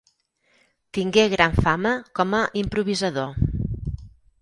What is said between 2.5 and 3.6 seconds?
improvisador.